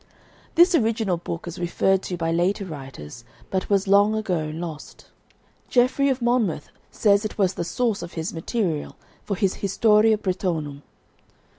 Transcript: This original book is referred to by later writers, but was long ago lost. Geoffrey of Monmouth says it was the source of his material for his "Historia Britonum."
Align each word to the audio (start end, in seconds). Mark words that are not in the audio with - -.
This 0.55 0.73
original 0.73 1.17
book 1.17 1.47
is 1.47 1.59
referred 1.59 2.01
to 2.09 2.17
by 2.17 2.31
later 2.31 2.65
writers, 2.65 3.23
but 3.51 3.69
was 3.69 3.87
long 3.87 4.15
ago 4.15 4.49
lost. 4.51 5.05
Geoffrey 5.69 6.09
of 6.09 6.23
Monmouth 6.23 6.69
says 6.89 7.23
it 7.23 7.37
was 7.37 7.53
the 7.53 7.63
source 7.63 8.01
of 8.01 8.13
his 8.13 8.33
material 8.33 8.95
for 9.23 9.35
his 9.35 9.53
"Historia 9.57 10.17
Britonum." 10.17 10.81